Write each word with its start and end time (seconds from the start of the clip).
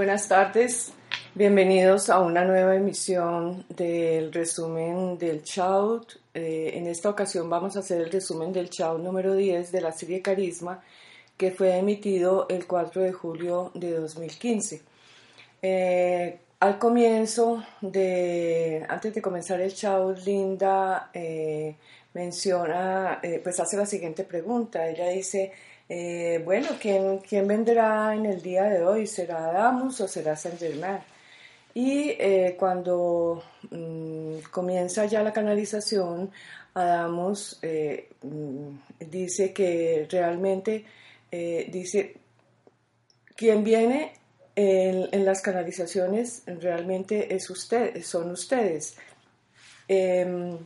buenas 0.00 0.28
tardes. 0.28 0.94
Bienvenidos 1.34 2.08
a 2.08 2.20
una 2.20 2.42
nueva 2.42 2.74
emisión 2.74 3.66
del 3.68 4.32
resumen 4.32 5.18
del 5.18 5.42
Shout. 5.42 6.18
Eh, 6.32 6.70
en 6.72 6.86
esta 6.86 7.10
ocasión 7.10 7.50
vamos 7.50 7.76
a 7.76 7.80
hacer 7.80 8.00
el 8.00 8.10
resumen 8.10 8.50
del 8.50 8.70
Shout 8.70 8.98
número 8.98 9.34
10 9.34 9.70
de 9.70 9.80
la 9.82 9.92
serie 9.92 10.22
Carisma 10.22 10.82
que 11.36 11.50
fue 11.50 11.76
emitido 11.76 12.46
el 12.48 12.66
4 12.66 13.02
de 13.02 13.12
julio 13.12 13.72
de 13.74 13.92
2015. 13.92 14.80
Eh, 15.60 16.38
al 16.60 16.78
comienzo 16.78 17.62
de, 17.82 18.86
antes 18.88 19.14
de 19.14 19.20
comenzar 19.20 19.60
el 19.60 19.70
Shout, 19.70 20.16
Linda 20.24 21.10
eh, 21.12 21.76
menciona, 22.14 23.20
pues 23.42 23.60
hace 23.60 23.76
la 23.76 23.84
siguiente 23.84 24.24
pregunta. 24.24 24.88
Ella 24.88 25.08
dice, 25.08 25.52
eh, 25.92 26.40
bueno, 26.44 26.68
¿quién, 26.80 27.18
¿quién, 27.18 27.48
vendrá 27.48 28.14
en 28.14 28.24
el 28.24 28.40
día 28.40 28.62
de 28.62 28.84
hoy? 28.84 29.08
¿Será 29.08 29.46
Adamus 29.46 30.00
o 30.00 30.06
será 30.06 30.36
Saint 30.36 30.56
Germain? 30.56 31.00
Y 31.74 32.10
eh, 32.10 32.54
cuando 32.56 33.42
mm, 33.70 34.36
comienza 34.52 35.06
ya 35.06 35.20
la 35.24 35.32
canalización, 35.32 36.30
Adamus 36.74 37.58
eh, 37.62 38.08
mm, 38.22 38.68
dice 39.10 39.52
que 39.52 40.06
realmente, 40.08 40.84
dice, 41.28 42.14
quien 43.34 43.64
viene 43.64 44.12
en, 44.54 45.24
las 45.24 45.42
canalizaciones 45.42 46.44
realmente 46.46 47.34
es 47.34 47.50
usted, 47.50 48.00
son 48.04 48.30
ustedes. 48.30 48.96
Em, 49.88 50.56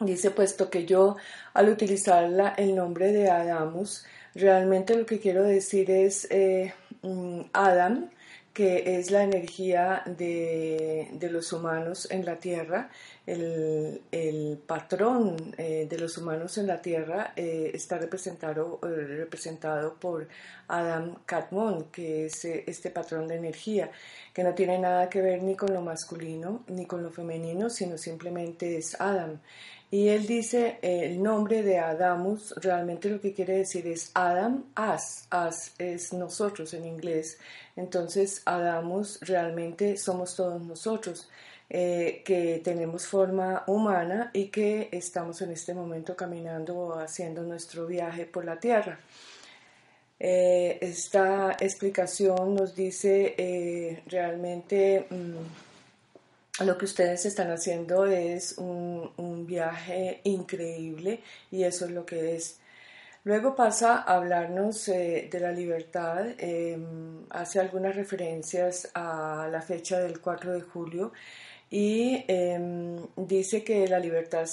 dice, 0.00 0.30
puesto 0.30 0.68
que 0.68 0.84
yo 0.84 1.16
al 1.54 1.70
utilizar 1.70 2.54
el 2.58 2.74
nombre 2.74 3.12
de 3.12 3.30
Adamus, 3.30 4.04
Realmente 4.36 4.94
lo 4.94 5.06
que 5.06 5.18
quiero 5.18 5.44
decir 5.44 5.90
es 5.90 6.28
eh, 6.30 6.74
Adam, 7.54 8.10
que 8.52 8.98
es 8.98 9.10
la 9.10 9.22
energía 9.22 10.02
de, 10.04 11.08
los 11.30 11.54
humanos 11.54 12.06
en 12.10 12.26
la 12.26 12.36
Tierra, 12.36 12.90
el, 13.26 14.62
patrón 14.66 15.54
eh, 15.58 15.86
de 15.88 15.98
los 15.98 16.16
humanos 16.18 16.58
en 16.58 16.66
la 16.66 16.80
Tierra 16.80 17.32
eh, 17.36 17.70
está 17.74 17.98
representado, 17.98 18.78
representado 18.82 19.94
por 19.94 20.28
Adam 20.68 21.16
Katmon, 21.26 21.90
que 21.90 22.26
es 22.26 22.44
este 22.44 22.90
patrón 22.90 23.26
de 23.28 23.36
energía, 23.36 23.90
que 24.32 24.44
no 24.44 24.54
tiene 24.54 24.78
nada 24.78 25.08
que 25.08 25.20
ver 25.20 25.42
ni 25.42 25.56
con 25.56 25.72
lo 25.72 25.82
masculino 25.82 26.64
ni 26.68 26.86
con 26.86 27.02
lo 27.02 27.10
femenino, 27.10 27.68
sino 27.68 27.98
simplemente 27.98 28.76
es 28.76 29.00
Adam. 29.00 29.40
Y 29.90 30.08
él 30.08 30.26
dice 30.26 30.78
el 30.82 31.22
nombre 31.22 31.62
de 31.62 31.78
Adamus, 31.78 32.54
realmente 32.56 33.08
lo 33.08 33.20
que 33.20 33.32
quiere 33.32 33.58
decir 33.58 33.86
es 33.86 34.10
Adam, 34.14 34.64
as, 34.74 35.28
as 35.30 35.74
es 35.78 36.12
nosotros 36.12 36.74
en 36.74 36.86
inglés. 36.86 37.38
Entonces, 37.76 38.42
Adamus 38.44 39.20
realmente 39.20 39.96
somos 39.96 40.34
todos 40.34 40.60
nosotros. 40.60 41.28
Eh, 41.68 42.22
que 42.24 42.60
tenemos 42.62 43.08
forma 43.08 43.64
humana 43.66 44.30
y 44.32 44.46
que 44.50 44.88
estamos 44.92 45.42
en 45.42 45.50
este 45.50 45.74
momento 45.74 46.14
caminando 46.14 46.76
o 46.78 46.98
haciendo 47.00 47.42
nuestro 47.42 47.88
viaje 47.88 48.24
por 48.24 48.44
la 48.44 48.60
tierra. 48.60 49.00
Eh, 50.20 50.78
esta 50.80 51.56
explicación 51.58 52.54
nos 52.54 52.74
dice 52.76 53.34
eh, 53.36 54.02
realmente 54.06 55.08
mm, 55.10 56.64
lo 56.64 56.78
que 56.78 56.84
ustedes 56.84 57.26
están 57.26 57.50
haciendo 57.50 58.06
es 58.06 58.56
un, 58.58 59.44
viaje 59.46 60.20
increíble 60.24 61.20
y 61.50 61.64
eso 61.64 61.86
es 61.86 61.90
lo 61.90 62.06
que 62.06 62.36
es. 62.36 62.58
Luego 63.24 63.56
pasa 63.56 64.02
a 64.02 64.16
hablarnos 64.16 64.86
de 64.86 65.38
la 65.40 65.52
libertad, 65.52 66.26
em, 66.38 67.26
hace 67.30 67.60
algunas 67.60 67.94
referencias 67.96 68.88
a 68.94 69.48
la 69.50 69.62
fecha 69.62 69.98
del 70.00 70.20
4 70.20 70.52
de 70.52 70.60
julio 70.62 71.12
y 71.70 72.24
em, 72.28 72.96
dice 73.16 73.64
que 73.64 73.88
la 73.88 73.98
libertad 73.98 74.44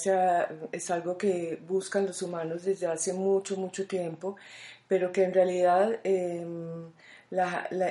es 0.72 0.90
algo 0.90 1.16
que 1.16 1.58
buscan 1.66 2.06
los 2.06 2.22
humanos 2.22 2.64
desde 2.64 2.86
hace 2.86 3.12
mucho, 3.12 3.56
mucho 3.56 3.86
tiempo, 3.86 4.36
pero 4.88 5.12
que 5.12 5.22
en 5.24 5.32
realidad 5.32 6.00
em, 6.04 6.90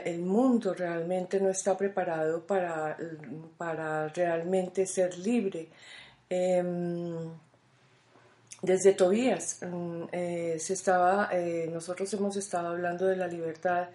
el 0.05 0.19
mundo 0.21 0.73
realmente 0.73 1.39
no 1.39 1.49
está 1.49 1.77
preparado 1.77 2.45
para, 2.45 2.97
para 3.57 4.07
realmente 4.09 4.85
ser 4.85 5.17
libre. 5.17 5.69
Em, 6.29 7.31
desde 8.61 8.93
Tobías 8.93 9.59
mm, 9.61 10.03
eh, 10.11 10.55
se 10.59 10.73
estaba, 10.73 11.29
eh, 11.33 11.69
nosotros 11.71 12.13
hemos 12.13 12.35
estado 12.37 12.69
hablando 12.69 13.05
de 13.05 13.17
la 13.17 13.27
libertad 13.27 13.89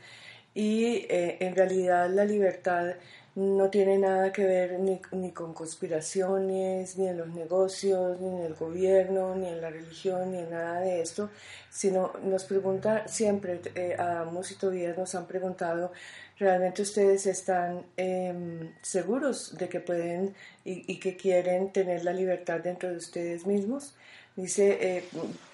y 0.55 1.07
eh, 1.09 1.39
en 1.41 1.57
realidad 1.57 2.11
la 2.11 2.25
libertad 2.25 2.95
no 3.39 3.71
tiene 3.71 3.99
nada 3.99 4.33
que 4.33 4.45
ver 4.45 4.81
ni, 4.81 5.01
ni, 5.13 5.31
con 5.31 5.55
conspiraciones, 5.55 6.99
ni 6.99 7.07
en 7.07 7.19
los 7.19 7.29
negocios, 7.29 8.21
ni 8.21 8.27
en 8.27 8.43
el 8.43 8.55
gobierno, 8.55 9.37
ni 9.37 9.47
en 9.47 9.61
la 9.61 9.71
religión, 9.71 10.33
ni 10.33 10.39
en 10.39 10.51
nada 10.51 10.81
de 10.81 11.01
esto, 11.01 11.31
sino 11.71 12.13
nos 12.25 12.45
pregunta 12.45 13.07
siempre, 13.07 13.61
eh, 13.77 13.95
Adamos 13.97 14.51
y 14.51 14.57
Tobías 14.57 14.99
nos 14.99 15.15
han 15.15 15.29
preguntado, 15.29 15.93
¿realmente 16.37 16.83
ustedes 16.83 17.27
están 17.27 17.87
em, 17.97 18.73
seguros 18.83 19.57
de 19.57 19.69
que 19.69 19.79
pueden 19.79 20.35
y, 20.65 20.99
que 20.99 21.17
quieren 21.17 21.73
tener 21.73 22.05
la 22.05 22.13
libertad 22.13 22.59
dentro 22.59 22.91
de 22.91 22.97
ustedes 22.97 23.47
mismos? 23.47 23.95
Dice, 24.39 24.79
eh, 24.81 25.05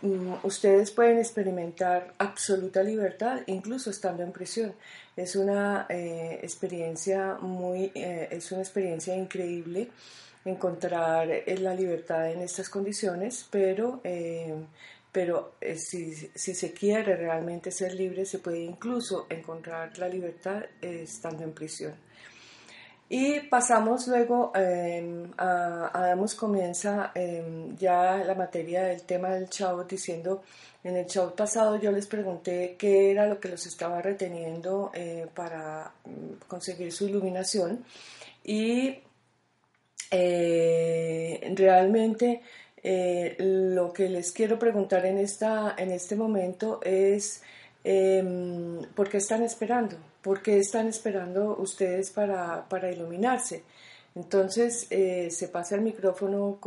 mm, 0.02 0.34
ustedes 0.42 0.90
pueden 0.90 1.16
experimentar 1.18 2.12
absoluta 2.18 2.82
libertad 2.82 3.40
incluso 3.46 3.88
estando 3.88 4.22
en 4.22 4.30
prisión. 4.30 4.74
Es 5.16 5.36
una 5.36 5.86
eh, 5.88 6.40
experiencia 6.42 7.38
muy, 7.40 7.90
eh, 7.94 8.28
es 8.30 8.52
una 8.52 8.60
experiencia 8.60 9.16
increíble 9.16 9.88
encontrar 10.44 11.28
la 11.46 11.74
libertad 11.74 12.30
en 12.30 12.42
estas 12.42 12.68
condiciones, 12.68 13.46
pero, 13.50 14.02
pero 15.10 15.54
si, 15.76 16.14
si, 16.34 16.54
se 16.54 16.74
quiere 16.74 17.16
realmente 17.16 17.70
ser 17.70 17.94
libre, 17.94 18.26
se 18.26 18.40
puede 18.40 18.58
incluso 18.60 19.26
encontrar 19.30 19.96
la 19.96 20.08
libertad 20.08 20.62
estando 20.82 21.44
en 21.44 21.52
prisión. 21.54 21.94
Y 23.08 23.40
pasamos 23.40 24.08
luego 24.08 24.52
eh, 24.54 25.26
a, 25.36 25.90
Adamos 25.92 26.34
comienza 26.34 27.12
em, 27.14 27.76
ya 27.76 28.16
la 28.24 28.34
materia 28.34 28.84
del 28.84 29.02
tema 29.02 29.30
del 29.30 29.48
chavo 29.50 29.84
diciendo, 29.84 30.42
en 30.82 30.96
el 30.96 31.06
show 31.06 31.34
pasado 31.34 31.76
yo 31.76 31.92
les 31.92 32.06
pregunté 32.06 32.76
qué 32.78 33.10
era 33.10 33.26
lo 33.26 33.38
que 33.40 33.48
los 33.48 33.66
estaba 33.66 34.00
reteniendo 34.02 34.90
eh, 34.94 35.26
para 35.34 35.92
mm, 36.04 36.46
conseguir 36.48 36.92
su 36.92 37.06
iluminación 37.06 37.84
y 38.42 38.98
eh, 40.10 41.52
realmente 41.56 42.42
eh, 42.82 43.36
lo 43.38 43.92
que 43.92 44.08
les 44.08 44.30
quiero 44.32 44.58
preguntar 44.58 45.06
en, 45.06 45.18
esta, 45.18 45.74
en 45.78 45.90
este 45.90 46.16
momento 46.16 46.80
es 46.82 47.42
em, 47.82 48.82
¿por 48.94 49.08
qué 49.08 49.18
están 49.18 49.42
esperando? 49.42 49.96
¿Por 50.24 50.40
qué 50.40 50.58
están 50.58 50.88
esperando 50.88 51.54
ustedes 51.58 52.10
para, 52.10 52.66
para 52.66 52.90
iluminarse? 52.90 53.62
Entonces 54.14 54.86
eh, 54.88 55.28
se 55.30 55.48
pasa 55.48 55.74
el 55.74 55.82
micrófono 55.82 56.58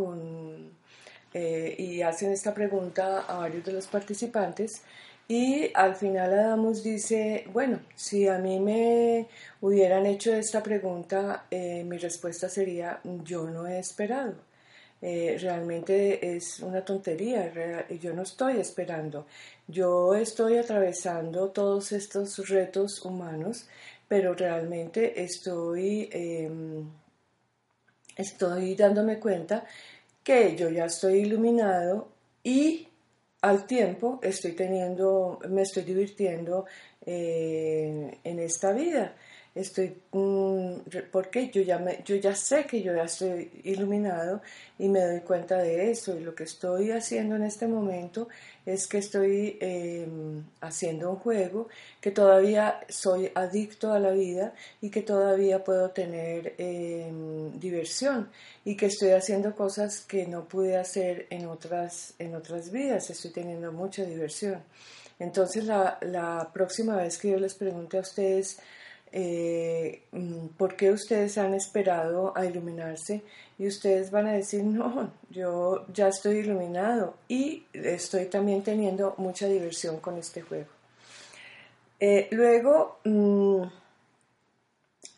eh, 1.33 1.75
y 1.79 2.03
hacen 2.03 2.31
esta 2.31 2.53
pregunta 2.53 3.21
a 3.21 3.39
varios 3.39 3.65
de 3.65 3.73
los 3.73 3.87
participantes 3.87 4.83
y 5.27 5.71
al 5.73 5.95
final 5.95 6.33
Adamos 6.33 6.83
dice, 6.83 7.47
bueno, 7.51 7.79
si 7.95 8.27
a 8.27 8.37
mí 8.37 8.59
me 8.59 9.27
hubieran 9.59 10.05
hecho 10.05 10.33
esta 10.35 10.61
pregunta, 10.61 11.47
eh, 11.49 11.83
mi 11.83 11.97
respuesta 11.97 12.49
sería, 12.49 13.01
yo 13.23 13.49
no 13.49 13.65
he 13.65 13.79
esperado. 13.79 14.46
Realmente 15.01 16.35
es 16.35 16.59
una 16.59 16.83
tontería, 16.83 17.87
yo 17.99 18.13
no 18.13 18.23
estoy 18.23 18.57
esperando. 18.57 19.27
Yo 19.67 20.15
estoy 20.15 20.57
atravesando 20.57 21.49
todos 21.49 21.91
estos 21.91 22.47
retos 22.49 23.03
humanos, 23.05 23.67
pero 24.07 24.33
realmente 24.33 25.21
estoy, 25.21 26.09
em, 26.11 26.89
estoy 28.15 28.75
dándome 28.75 29.19
cuenta 29.19 29.65
que 30.23 30.55
yo 30.55 30.69
ya 30.69 30.85
estoy 30.85 31.19
iluminado 31.19 32.09
y 32.43 32.87
al 33.41 33.65
tiempo 33.65 34.19
estoy 34.23 34.53
teniendo, 34.53 35.39
me 35.49 35.61
estoy 35.61 35.83
divirtiendo 35.83 36.65
eh, 37.05 38.19
en 38.23 38.39
esta 38.39 38.71
vida 38.73 39.15
estoy, 39.59 39.95
mm, 40.11 40.73
porque 41.11 41.49
yo 41.49 41.61
ya, 41.61 41.79
me, 41.79 42.01
yo 42.05 42.15
ya 42.15 42.35
sé 42.35 42.65
que 42.65 42.81
yo 42.81 42.95
ya 42.95 43.03
estoy 43.03 43.51
iluminado 43.63 44.41
y 44.79 44.87
me 44.89 45.01
doy 45.01 45.21
cuenta 45.21 45.57
de 45.57 45.91
eso. 45.91 46.15
Y 46.17 46.21
lo 46.21 46.35
que 46.35 46.43
estoy 46.43 46.91
haciendo 46.91 47.35
en 47.35 47.43
este 47.43 47.67
momento 47.67 48.27
es 48.65 48.87
que 48.87 48.97
estoy 48.99 49.57
em, 49.61 50.43
haciendo 50.61 51.11
un 51.11 51.17
juego, 51.17 51.69
que 52.01 52.11
todavía 52.11 52.81
soy 52.89 53.31
adicto 53.33 53.93
a 53.93 53.99
la 53.99 54.11
vida 54.11 54.53
y 54.81 54.89
que 54.89 55.01
todavía 55.01 55.63
puedo 55.63 55.91
tener 55.91 56.55
em, 56.57 57.59
diversión 57.59 58.29
y 58.65 58.75
que 58.75 58.87
estoy 58.87 59.11
haciendo 59.11 59.55
cosas 59.55 60.01
que 60.01 60.27
no 60.27 60.47
pude 60.47 60.77
hacer 60.77 61.27
en 61.29 61.47
otras, 61.47 62.13
en 62.19 62.35
otras 62.35 62.71
vidas, 62.71 63.09
estoy 63.09 63.31
teniendo 63.31 63.71
mucha 63.71 64.03
diversión. 64.03 64.61
Entonces 65.19 65.65
la, 65.65 65.97
la 66.01 66.51
próxima 66.53 66.97
vez 66.97 67.17
que 67.17 67.31
yo 67.31 67.39
les 67.39 67.55
pregunte 67.55 67.97
a 67.97 68.01
ustedes, 68.01 68.59
eh, 69.11 70.03
mm, 70.11 70.47
¿por 70.57 70.75
qué 70.75 70.91
ustedes 70.91 71.37
han 71.37 71.53
esperado 71.53 72.33
a 72.35 72.45
iluminarse? 72.45 73.23
Y 73.57 73.67
ustedes 73.67 74.11
van 74.11 74.27
a 74.27 74.33
decir, 74.33 74.63
no, 74.63 75.11
yo 75.29 75.85
ya 75.93 76.09
estoy 76.09 76.37
iluminado 76.37 77.15
y 77.27 77.65
estoy 77.73 78.25
también 78.25 78.63
teniendo 78.63 79.15
mucha 79.17 79.47
diversión 79.47 79.99
con 79.99 80.17
este 80.17 80.41
juego. 80.41 80.69
Eh, 81.99 82.27
luego, 82.31 82.99
mm, 83.03 83.63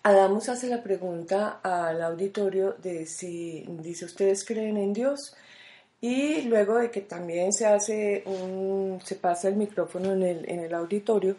Adamus 0.03 0.49
hace 0.49 0.67
la 0.67 0.81
pregunta 0.81 1.59
al 1.61 2.01
auditorio 2.01 2.73
de 2.81 3.05
si, 3.05 3.65
dice, 3.81 4.05
¿ustedes 4.05 4.45
creen 4.45 4.77
en 4.77 4.93
Dios? 4.93 5.35
Y 6.01 6.43
luego 6.43 6.77
de 6.77 6.89
que 6.91 7.01
también 7.01 7.51
se 7.51 7.65
hace 7.65 8.23
un, 8.25 9.01
se 9.03 9.15
pasa 9.15 9.49
el 9.49 9.55
micrófono 9.57 10.13
en 10.13 10.23
el, 10.23 10.49
en 10.49 10.61
el 10.61 10.73
auditorio, 10.73 11.35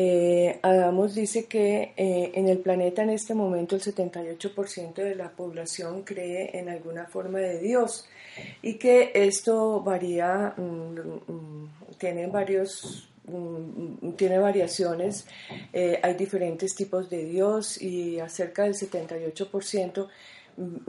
eh, 0.00 0.60
Adamos 0.62 1.16
dice 1.16 1.46
que 1.46 1.92
eh, 1.96 2.30
en 2.34 2.46
el 2.46 2.58
planeta 2.58 3.02
en 3.02 3.10
este 3.10 3.34
momento 3.34 3.74
el 3.74 3.82
78% 3.82 4.94
de 4.94 5.16
la 5.16 5.30
población 5.32 6.04
cree 6.04 6.56
en 6.56 6.68
alguna 6.68 7.06
forma 7.06 7.40
de 7.40 7.58
Dios 7.58 8.06
y 8.62 8.74
que 8.74 9.10
esto 9.12 9.80
varía, 9.80 10.54
mm, 10.56 10.62
mm, 11.32 11.70
tiene 11.98 12.28
varios 12.28 13.08
mm, 13.24 14.12
tiene 14.12 14.38
variaciones, 14.38 15.26
eh, 15.72 15.98
hay 16.00 16.14
diferentes 16.14 16.76
tipos 16.76 17.10
de 17.10 17.24
Dios 17.24 17.82
y 17.82 18.20
acerca 18.20 18.62
del 18.62 18.74
78% 18.74 20.06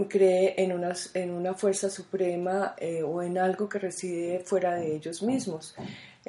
cree 0.08 0.54
en 0.56 0.72
en 1.16 1.32
una 1.32 1.54
fuerza 1.56 1.90
suprema 1.90 2.76
o 3.06 3.24
en 3.24 3.38
algo 3.40 3.68
que 3.68 3.80
reside 3.80 4.42
fuera 4.46 4.76
de 4.76 4.96
ellos 4.96 5.24
mismos. 5.24 5.76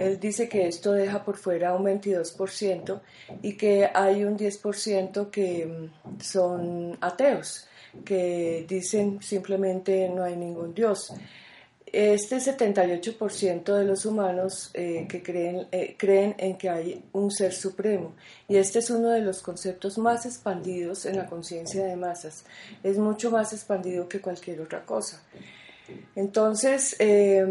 Él 0.00 0.18
dice 0.18 0.48
que 0.48 0.66
esto 0.66 0.92
deja 0.92 1.22
por 1.22 1.36
fuera 1.36 1.74
un 1.74 1.84
22% 1.84 3.00
y 3.42 3.54
que 3.54 3.90
hay 3.92 4.24
un 4.24 4.38
10% 4.38 5.30
que 5.30 5.66
mm, 5.66 6.20
son 6.20 6.96
ateos, 7.02 7.66
que 8.02 8.64
dicen 8.66 9.20
simplemente 9.20 10.08
no 10.08 10.24
hay 10.24 10.36
ningún 10.36 10.72
Dios. 10.72 11.12
Este 11.92 12.36
78% 12.36 13.76
de 13.76 13.84
los 13.84 14.06
humanos 14.06 14.70
eh, 14.74 15.06
que 15.06 15.22
creen, 15.22 15.66
eh, 15.70 15.96
creen 15.98 16.34
en 16.38 16.56
que 16.56 16.70
hay 16.70 17.04
un 17.12 17.30
ser 17.30 17.52
supremo 17.52 18.14
y 18.48 18.56
este 18.56 18.78
es 18.78 18.90
uno 18.90 19.10
de 19.10 19.20
los 19.20 19.42
conceptos 19.42 19.98
más 19.98 20.24
expandidos 20.24 21.04
en 21.04 21.16
la 21.16 21.26
conciencia 21.26 21.84
de 21.84 21.96
masas. 21.96 22.44
Es 22.82 22.96
mucho 22.96 23.30
más 23.30 23.52
expandido 23.52 24.08
que 24.08 24.20
cualquier 24.20 24.62
otra 24.62 24.86
cosa. 24.86 25.20
Entonces, 26.14 26.96
eh, 27.00 27.44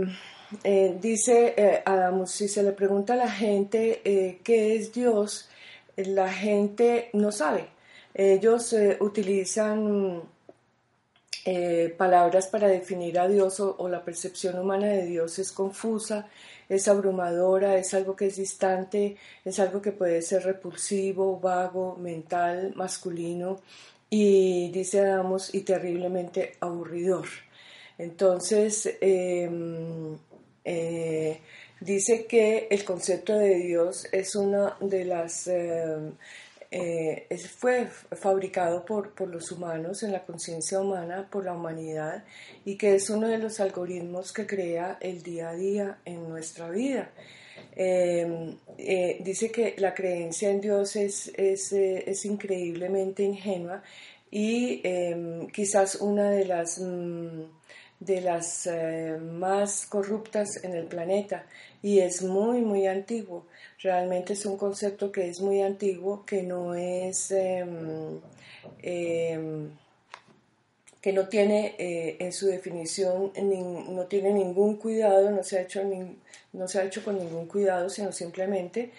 eh, 0.63 0.97
dice 0.99 1.53
eh, 1.57 1.83
si 2.25 2.47
se 2.47 2.63
le 2.63 2.71
pregunta 2.71 3.13
a 3.13 3.17
la 3.17 3.31
gente 3.31 4.01
eh, 4.03 4.39
qué 4.43 4.75
es 4.75 4.91
Dios, 4.93 5.49
la 5.95 6.31
gente 6.31 7.09
no 7.13 7.31
sabe. 7.31 7.67
Ellos 8.13 8.75
utilizan 8.99 10.23
palabras 11.97 12.47
para 12.47 12.67
definir 12.67 13.17
a 13.17 13.27
Dios 13.27 13.59
o, 13.59 13.89
la 13.89 14.03
percepción 14.03 14.59
humana 14.59 14.87
de 14.87 15.05
Dios 15.05 15.39
es 15.39 15.51
confusa, 15.51 16.27
es 16.67 16.87
abrumadora, 16.87 17.77
es 17.77 17.93
algo 17.93 18.15
que 18.15 18.27
es 18.27 18.37
distante, 18.37 19.17
es 19.43 19.59
algo 19.59 19.81
que 19.81 19.91
puede 19.91 20.21
ser 20.21 20.43
repulsivo, 20.43 21.39
vago, 21.39 21.95
mental, 21.95 22.73
masculino 22.75 23.61
y 24.09 24.69
dice 24.71 25.01
Adamos 25.01 25.53
y 25.53 25.61
terriblemente 25.61 26.57
aburridor. 26.59 27.27
Entonces, 27.97 28.97
em, 29.01 30.17
eh, 30.71 31.39
dice 31.79 32.27
que 32.27 32.67
el 32.69 32.85
concepto 32.85 33.35
de 33.35 33.55
Dios 33.55 34.07
es 34.11 34.35
una 34.35 34.77
de 34.79 35.03
las... 35.03 35.47
Eh, 35.47 36.11
eh, 36.71 37.27
fue 37.57 37.87
fabricado 37.87 38.85
por, 38.85 39.15
por, 39.15 39.29
los 39.29 39.51
humanos 39.51 40.03
en 40.03 40.11
la 40.11 40.23
conciencia 40.23 40.79
humana, 40.79 41.27
por 41.27 41.43
la 41.43 41.53
humanidad, 41.53 42.23
y 42.65 42.77
que 42.77 42.93
es 42.93 43.09
uno 43.09 43.27
de 43.27 43.39
los 43.39 43.59
algoritmos 43.59 44.31
que 44.31 44.45
crea 44.45 44.99
el 45.01 45.23
día 45.23 45.49
a 45.49 45.55
día 45.55 45.97
en 46.05 46.29
nuestra 46.29 46.69
vida. 46.69 47.11
dice 47.75 49.51
que 49.51 49.73
la 49.79 49.95
creencia 49.95 50.51
en 50.51 50.61
Dios 50.61 50.95
es, 50.95 51.31
es, 51.35 51.73
es 51.73 52.25
increíblemente 52.25 53.23
ingenua 53.23 53.81
y 54.29 54.83
quizás 55.51 55.95
una 55.95 56.29
de 56.29 56.45
las... 56.45 56.77
Mm, 56.77 57.58
de 57.99 58.21
las 58.21 58.65
eh, 58.67 59.17
más 59.19 59.85
corruptas 59.85 60.63
en 60.63 60.73
el 60.73 60.85
planeta 60.85 61.45
y 61.81 61.99
es 61.99 62.21
muy, 62.23 62.61
muy 62.61 62.87
antiguo. 62.87 63.45
Realmente 63.81 64.33
es 64.33 64.45
un 64.45 64.57
concepto 64.57 65.11
que 65.11 65.29
es 65.29 65.41
muy 65.41 65.61
antiguo, 65.61 66.25
que 66.25 66.43
no 66.43 66.75
es, 66.75 67.31
em, 67.31 68.19
em, 68.81 69.69
que 71.01 71.13
no 71.13 71.27
tiene 71.27 71.75
eh, 71.77 72.17
en 72.19 72.33
su 72.33 72.47
definición, 72.47 73.31
no 73.89 74.05
tiene 74.05 74.33
ningún 74.33 74.75
cuidado, 74.77 75.31
no 75.31 75.43
se 75.43 75.59
ha 75.59 75.61
hecho, 75.61 75.81
no 76.53 76.67
se 76.67 76.79
ha 76.79 76.83
hecho 76.83 77.03
con 77.03 77.17
ningún 77.17 77.47
cuidado, 77.47 77.89
sino 77.89 78.11
simplemente 78.11 78.91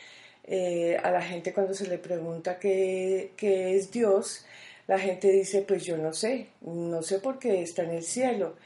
eh, 0.44 0.96
a 1.03 1.11
la 1.11 1.23
gente 1.23 1.53
cuando 1.53 1.75
se 1.75 1.87
le 1.87 1.99
pregunta 1.99 2.58
qué, 2.58 3.32
qué 3.37 3.76
es 3.76 3.91
Dios, 3.91 4.44
la 4.87 4.99
gente 4.99 5.31
dice, 5.31 5.62
pues 5.62 5.85
yo 5.85 5.96
no 5.96 6.12
sé, 6.12 6.49
no 6.62 7.03
sé 7.03 7.20
por 7.20 7.38
qué 7.38 7.62
está 7.62 7.82
en 7.82 7.91
el 7.91 8.03
cielo. 8.03 8.56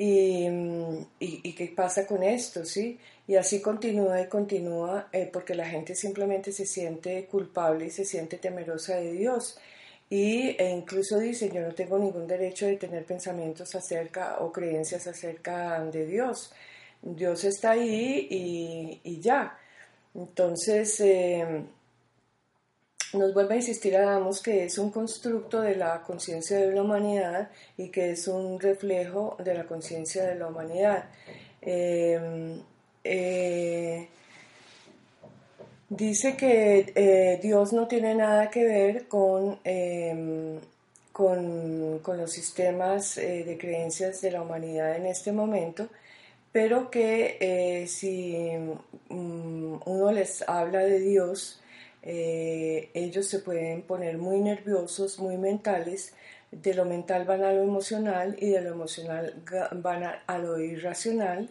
Y, 0.00 0.46
y, 1.18 1.52
qué 1.54 1.72
pasa 1.74 2.06
con 2.06 2.22
esto, 2.22 2.64
¿sí? 2.64 3.00
Y 3.26 3.34
así 3.34 3.60
continúa 3.60 4.20
y 4.20 4.28
continúa 4.28 5.08
eh, 5.10 5.28
porque 5.32 5.56
la 5.56 5.66
gente 5.68 5.96
simplemente 5.96 6.52
se 6.52 6.66
siente 6.66 7.26
culpable 7.26 7.86
y 7.86 7.90
se 7.90 8.04
siente 8.04 8.36
temerosa 8.38 8.94
de 8.94 9.12
Dios. 9.12 9.58
Y, 10.08 10.50
e 10.56 10.70
incluso 10.70 11.18
dice, 11.18 11.50
yo 11.50 11.62
no 11.62 11.74
tengo 11.74 11.98
ningún 11.98 12.28
derecho 12.28 12.66
de 12.66 12.76
tener 12.76 13.04
pensamientos 13.04 13.74
acerca 13.74 14.36
o 14.38 14.52
creencias 14.52 15.08
acerca 15.08 15.84
de 15.86 16.06
Dios. 16.06 16.52
Dios 17.02 17.42
está 17.42 17.72
ahí 17.72 18.28
y, 18.30 19.00
y 19.02 19.20
ya. 19.20 19.58
Entonces, 20.14 21.00
eh, 21.00 21.64
nos 23.14 23.32
vuelve 23.32 23.54
a 23.54 23.56
insistir 23.56 23.96
Adamos 23.96 24.42
que 24.42 24.64
es 24.64 24.78
un 24.78 24.90
constructo 24.90 25.62
de 25.62 25.76
la 25.76 26.02
conciencia 26.02 26.58
de 26.58 26.74
la 26.74 26.82
humanidad 26.82 27.50
y 27.76 27.88
que 27.88 28.10
es 28.10 28.28
un 28.28 28.60
reflejo 28.60 29.36
de 29.42 29.54
la 29.54 29.64
conciencia 29.64 30.24
de 30.24 30.34
la 30.34 30.48
humanidad. 30.48 31.04
Em, 31.62 32.60
eh, 33.04 34.08
dice 35.88 36.36
que 36.36 36.92
eh, 36.94 37.40
Dios 37.42 37.72
no 37.72 37.88
tiene 37.88 38.14
nada 38.14 38.50
que 38.50 38.64
ver 38.64 39.08
con, 39.08 39.58
em, 39.64 40.60
con, 41.12 42.00
los 42.04 42.32
sistemas 42.32 43.18
eh, 43.18 43.44
de 43.44 43.58
creencias 43.58 44.20
de 44.20 44.30
la 44.32 44.42
humanidad 44.42 44.96
en 44.96 45.06
este 45.06 45.32
momento, 45.32 45.88
pero 46.52 46.90
que 46.90 47.86
si 47.88 48.36
mm, 49.08 49.80
uno 49.86 50.12
les 50.12 50.42
habla 50.48 50.80
de 50.80 51.00
Dios, 51.00 51.60
eh, 52.02 52.90
ellos 52.94 53.26
se 53.26 53.40
pueden 53.40 53.82
poner 53.82 54.18
muy 54.18 54.40
nerviosos, 54.40 55.18
muy 55.18 55.36
mentales, 55.36 56.14
de 56.50 56.74
lo 56.74 56.84
mental 56.84 57.24
van 57.24 57.44
a 57.44 57.52
lo 57.52 57.62
emocional 57.62 58.36
y 58.38 58.50
de 58.50 58.60
lo 58.62 58.70
emocional 58.70 59.34
van 59.72 60.04
a, 60.26 60.38
lo 60.38 60.58
irracional. 60.58 61.48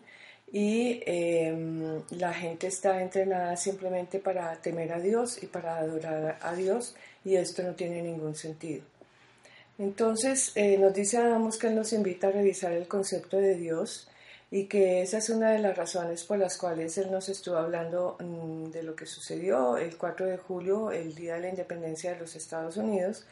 Y 0.51 1.03
em, 1.05 2.01
la 2.11 2.33
gente 2.33 2.67
está 2.67 3.01
entrenada 3.01 3.57
simplemente 3.57 4.19
para 4.19 4.55
temer 4.61 4.93
a 4.93 4.99
Dios 4.99 5.43
y 5.43 5.47
para 5.47 5.77
adorar 5.77 6.37
a 6.41 6.55
Dios 6.55 6.95
y 7.25 7.35
esto 7.35 7.63
no 7.63 7.73
tiene 7.73 8.01
ningún 8.01 8.33
sentido. 8.33 8.83
Entonces 9.77 10.53
eh, 10.55 10.77
nos 10.77 10.93
dice 10.93 11.17
Adamos 11.17 11.57
que 11.57 11.69
nos 11.69 11.91
invita 11.93 12.27
a 12.27 12.31
revisar 12.31 12.71
el 12.71 12.87
concepto 12.87 13.37
de 13.37 13.55
Dios 13.55 14.07
y 14.49 14.65
que 14.65 15.01
esa 15.01 15.17
es 15.17 15.29
una 15.29 15.51
de 15.51 15.59
las 15.59 15.75
razones 15.75 16.23
por 16.23 16.37
las 16.37 16.57
cuales 16.57 16.97
él 16.97 17.11
nos 17.11 17.27
estuvo 17.27 17.57
hablando 17.57 18.17
mm, 18.19 18.71
de 18.71 18.83
lo 18.83 18.95
que 18.95 19.05
sucedió 19.05 19.77
el 19.77 19.97
4 19.97 20.25
de 20.25 20.37
julio, 20.37 20.91
el 20.91 21.13
día 21.15 21.35
de 21.35 21.41
la 21.41 21.49
independencia 21.49 22.13
de 22.13 22.19
los 22.19 22.35
Estados 22.35 22.77
Unidos. 22.77 23.25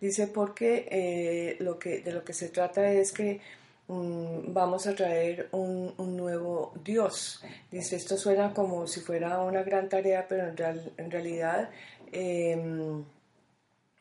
Dice 0.00 0.28
porque 0.28 0.86
eh, 0.90 1.56
lo 1.60 1.78
que, 1.78 2.00
de 2.00 2.12
lo 2.12 2.24
que 2.24 2.32
se 2.32 2.48
trata 2.48 2.90
es 2.92 3.12
que 3.12 3.40
mm, 3.88 4.52
vamos 4.52 4.86
a 4.86 4.94
traer 4.94 5.48
un, 5.52 5.94
nuevo 5.98 6.72
Dios. 6.84 7.42
Dice, 7.70 7.96
esto 7.96 8.16
suena 8.16 8.54
como 8.54 8.86
si 8.86 9.00
fuera 9.00 9.40
una 9.40 9.62
gran 9.62 9.88
tarea, 9.88 10.26
pero 10.28 10.48
en, 10.48 11.10
realidad 11.10 11.70
em, 12.12 13.04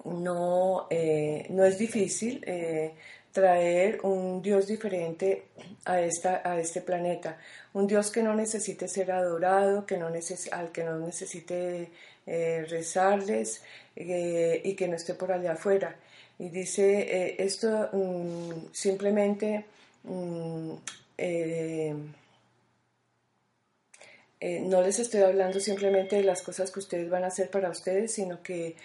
no, 0.06 0.88
eh, 0.90 1.48
no 1.50 1.66
es 1.66 1.78
difícil. 1.78 2.44
Eh, 2.46 2.94
traer 3.32 4.00
un 4.04 4.42
Dios 4.42 4.68
diferente 4.68 5.46
a, 5.86 6.02
esta, 6.02 6.42
a 6.44 6.60
este 6.60 6.82
planeta, 6.82 7.38
un 7.74 7.88
Dios 7.88 8.12
que 8.12 8.24
no 8.24 8.34
necesite 8.36 8.88
ser 8.88 9.12
adorado, 9.12 9.86
que 9.86 9.98
no 9.98 10.08
al 10.52 10.72
que 10.72 10.84
no 10.84 10.98
necesite 10.98 11.90
eh, 12.26 12.66
rezarles 12.70 13.64
eh, 13.96 14.62
y 14.64 14.76
que 14.76 14.88
no 14.88 14.96
esté 14.96 15.14
por 15.14 15.32
allá 15.32 15.54
afuera. 15.54 15.96
Y 16.38 16.50
dice, 16.50 17.00
eh, 17.02 17.36
esto 17.40 17.90
mm, 17.92 18.72
simplemente 18.72 19.66
mm, 20.04 20.74
eh, 24.42 24.62
no 24.62 24.82
les 24.82 25.00
estoy 25.00 25.22
hablando 25.22 25.60
simplemente 25.60 26.16
de 26.16 26.24
las 26.24 26.42
cosas 26.42 26.72
que 26.72 26.80
ustedes 26.80 27.10
van 27.10 27.26
a 27.26 27.28
hacer 27.28 27.50
para 27.50 27.70
ustedes, 27.70 28.14
sino 28.14 28.42
que 28.42 28.78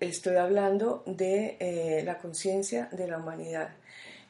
estoy 0.00 0.36
hablando 0.36 1.02
de 1.06 1.58
eh, 1.60 2.02
la 2.04 2.16
conciencia 2.16 2.88
de 2.90 3.08
la 3.08 3.18
humanidad. 3.18 3.68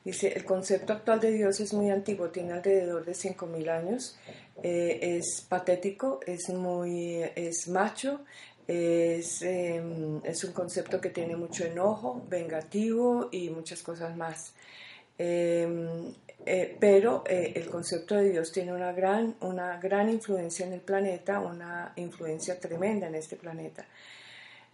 Dice, 0.05 0.33
el 0.35 0.45
concepto 0.45 0.93
actual 0.93 1.21
de 1.21 1.31
Dios 1.31 1.61
es 1.61 1.73
muy 1.73 1.91
antiguo, 1.91 2.29
tiene 2.31 2.53
alrededor 2.53 3.05
de 3.05 3.13
5.000 3.13 3.71
años, 3.71 4.19
eh, 4.63 4.99
es 5.01 5.47
patético, 5.49 6.21
es 6.27 6.51
muy, 6.51 7.23
es 7.37 7.69
macho, 7.69 8.21
es, 8.67 9.43
em, 9.43 10.21
es, 10.25 10.43
un 10.45 10.53
concepto 10.53 11.01
que 11.01 11.11
tiene 11.11 11.37
mucho 11.37 11.65
enojo, 11.65 12.23
vengativo 12.29 13.29
y 13.31 13.49
muchas 13.51 13.83
cosas 13.83 14.17
más. 14.17 14.55
Em, 15.19 16.13
eh, 16.47 16.77
pero 16.79 17.25
eh, 17.27 17.53
el 17.57 17.71
concepto 17.71 18.17
de 18.17 18.31
Dios 18.31 18.53
tiene 18.53 18.73
una 18.73 18.93
gran, 18.93 19.35
una 19.41 19.79
gran 19.81 20.11
influencia 20.11 20.67
en 20.67 20.75
el 20.75 20.81
planeta, 20.81 21.41
una 21.41 21.93
influencia 21.97 22.59
tremenda 22.61 23.07
en 23.07 23.15
este 23.15 23.37
planeta. 23.37 23.87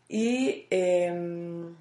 Y 0.09 0.66
em, 0.70 1.75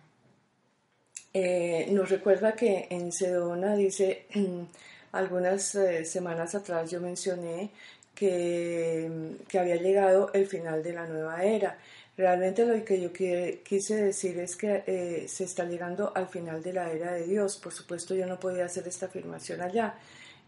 eh, 1.33 1.87
nos 1.91 2.09
recuerda 2.09 2.53
que 2.53 2.87
en 2.89 3.11
Sedona 3.11 3.75
dice, 3.75 4.27
algunas 5.11 5.75
semanas 6.03 6.53
atrás 6.53 6.91
yo 6.91 7.01
mencioné 7.01 7.71
que, 8.13 9.09
que, 9.47 9.59
había 9.59 9.77
llegado 9.77 10.31
el 10.33 10.45
final 10.47 10.83
de 10.83 10.93
la 10.93 11.07
nueva 11.07 11.43
era. 11.43 11.77
Realmente 12.19 12.65
lo 12.65 12.83
que 12.83 12.99
yo 12.99 13.13
quise 13.13 13.95
decir 13.95 14.37
es 14.39 14.57
que 14.57 14.83
eh, 14.85 15.25
se 15.29 15.45
está 15.45 15.63
llegando 15.63 16.11
al 16.13 16.27
final 16.27 16.61
de 16.61 16.73
la 16.73 16.91
era 16.91 17.13
de 17.13 17.23
Dios. 17.23 17.55
Por 17.55 17.71
supuesto 17.71 18.13
yo 18.13 18.25
no 18.25 18.37
podía 18.37 18.65
hacer 18.65 18.85
esta 18.89 19.05
afirmación 19.05 19.61
allá. 19.61 19.95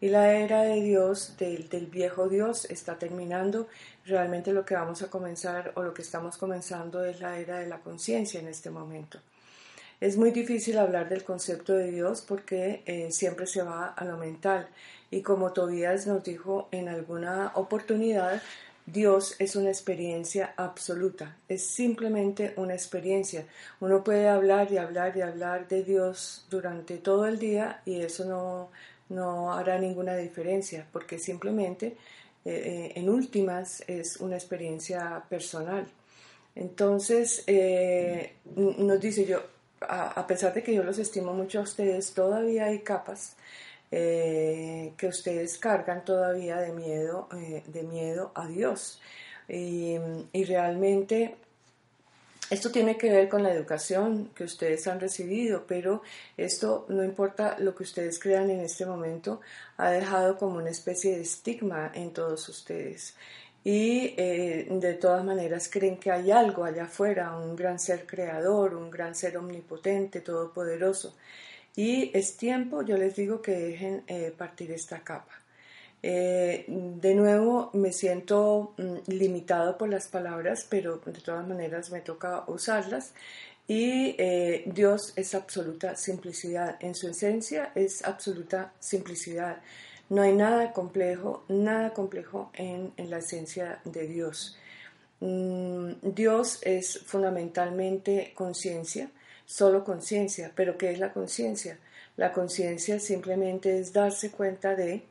Y 0.01 0.09
la 0.09 0.33
era 0.33 0.63
de 0.63 0.81
Dios, 0.81 1.37
del, 1.37 1.69
viejo 1.89 2.27
Dios, 2.27 2.65
está 2.69 2.99
terminando. 2.99 3.69
Realmente 4.05 4.51
lo 4.51 4.65
que 4.65 4.73
vamos 4.73 5.01
a 5.01 5.09
comenzar 5.09 5.71
o 5.75 5.83
lo 5.83 5.93
que 5.93 6.01
estamos 6.01 6.35
comenzando 6.35 7.05
es 7.05 7.21
la 7.21 7.39
era 7.39 7.59
de 7.59 7.67
la 7.67 7.79
conciencia 7.79 8.41
en 8.41 8.49
este 8.49 8.69
momento. 8.69 9.19
Es 10.01 10.17
muy 10.17 10.31
difícil 10.31 10.77
hablar 10.77 11.07
del 11.07 11.23
concepto 11.23 11.73
de 11.73 11.89
Dios 11.89 12.21
porque 12.21 12.83
eh, 12.85 13.13
siempre 13.13 13.47
se 13.47 13.63
va 13.63 13.85
a 13.85 14.03
lo 14.03 14.17
mental. 14.17 14.67
Y 15.09 15.21
como 15.21 15.53
Tobías 15.53 16.05
nos 16.05 16.21
dijo 16.21 16.67
en 16.71 16.89
alguna 16.89 17.53
oportunidad, 17.55 18.41
Dios 18.91 19.35
es 19.39 19.55
una 19.55 19.69
experiencia 19.69 20.53
absoluta, 20.57 21.37
es 21.47 21.65
simplemente 21.65 22.53
una 22.57 22.73
experiencia. 22.73 23.45
Uno 23.79 24.03
puede 24.03 24.27
hablar 24.27 24.71
y 24.71 24.77
hablar 24.77 25.15
y 25.15 25.21
hablar 25.21 25.67
de 25.67 25.83
Dios 25.83 26.45
durante 26.49 26.97
todo 26.97 27.25
el 27.25 27.39
día 27.39 27.81
y 27.85 28.01
eso 28.01 28.25
no, 28.25 28.71
no 29.09 29.53
hará 29.53 29.77
ninguna 29.77 30.15
diferencia 30.15 30.87
porque 30.91 31.19
simplemente 31.19 31.87
eh, 31.87 31.95
eh, 32.45 32.91
en 32.95 33.09
últimas 33.09 33.83
es 33.87 34.17
una 34.17 34.35
experiencia 34.35 35.23
personal. 35.29 35.87
Entonces, 36.53 37.45
nos 38.55 38.99
dice 38.99 39.25
yo, 39.25 39.41
a, 39.81 40.27
pesar 40.27 40.53
de 40.53 40.63
que 40.63 40.75
yo 40.75 40.83
los 40.83 40.99
estimo 40.99 41.33
mucho 41.33 41.59
a 41.59 41.63
ustedes, 41.63 42.13
todavía 42.13 42.65
hay 42.65 42.79
capas 42.79 43.35
eh, 43.91 44.93
que 44.97 45.07
ustedes 45.07 45.57
cargan 45.57 46.05
todavía 46.05 46.57
de 46.57 46.71
miedo, 46.71 47.27
eh, 47.33 47.63
de 47.67 47.83
miedo 47.83 48.31
a 48.35 48.47
Dios. 48.47 49.01
Y, 49.47 49.97
realmente 50.45 51.35
esto 52.49 52.71
tiene 52.71 52.97
que 52.97 53.11
ver 53.11 53.29
con 53.29 53.43
la 53.43 53.53
educación 53.53 54.31
que 54.35 54.43
ustedes 54.43 54.87
han 54.87 54.99
recibido, 54.99 55.65
pero 55.67 56.01
esto 56.37 56.85
no 56.89 57.03
importa 57.03 57.57
lo 57.59 57.75
que 57.75 57.83
ustedes 57.83 58.19
crean 58.19 58.49
en 58.49 58.61
este 58.61 58.85
momento, 58.85 59.41
ha 59.77 59.91
dejado 59.91 60.37
como 60.37 60.57
una 60.57 60.69
especie 60.69 61.15
de 61.15 61.21
estigma 61.21 61.91
en 61.93 62.11
todos 62.11 62.49
ustedes 62.49 63.15
y 63.63 64.15
eh, 64.17 64.67
de 64.69 64.93
todas 64.95 65.23
maneras 65.23 65.69
creen 65.71 65.97
que 65.97 66.11
hay 66.11 66.31
algo 66.31 66.63
allá 66.63 66.85
afuera, 66.85 67.35
un 67.37 67.55
gran 67.55 67.79
ser 67.79 68.07
creador, 68.07 68.73
un 68.75 68.89
gran 68.89 69.13
ser 69.13 69.37
omnipotente, 69.37 70.21
todopoderoso. 70.21 71.15
Y 71.75 72.11
es 72.17 72.37
tiempo, 72.37 72.81
yo 72.81 72.97
les 72.97 73.15
digo, 73.15 73.41
que 73.41 73.51
dejen 73.51 74.03
eh, 74.07 74.33
partir 74.35 74.71
esta 74.71 75.03
capa. 75.03 75.33
Eh, 76.03 76.65
de 76.67 77.13
nuevo 77.13 77.69
me 77.73 77.91
siento 77.91 78.73
mm, 78.77 79.11
limitado 79.11 79.77
por 79.77 79.89
las 79.89 80.07
palabras, 80.07 80.65
pero 80.69 80.97
de 80.97 81.21
todas 81.21 81.47
maneras 81.47 81.91
me 81.91 82.01
toca 82.01 82.43
usarlas. 82.47 83.13
Y 83.67 84.17
Dios 84.65 85.13
es 85.15 85.33
absoluta 85.33 85.95
simplicidad, 85.95 86.75
en 86.81 86.93
su 86.93 87.07
esencia 87.07 87.71
es 87.73 88.03
absoluta 88.03 88.73
simplicidad. 88.79 89.61
No 90.11 90.23
hay 90.23 90.33
nada 90.33 90.73
complejo, 90.73 91.45
nada 91.47 91.93
complejo 91.93 92.51
en, 92.53 92.91
la 92.97 93.19
esencia 93.19 93.79
de 93.85 94.07
Dios. 94.07 94.57
Mm, 95.21 95.91
Dios 96.01 96.59
es 96.63 96.99
fundamentalmente 97.05 98.33
conciencia, 98.35 99.09
solo 99.51 99.83
conciencia, 99.83 100.53
pero 100.55 100.77
¿qué 100.77 100.91
es 100.91 100.99
la 100.99 101.11
conciencia? 101.11 101.77
La 102.15 102.31
conciencia 102.31 103.01
simplemente 103.01 103.79
es 103.79 103.91
darse 103.91 104.31
cuenta 104.31 104.75
de, 104.75 105.03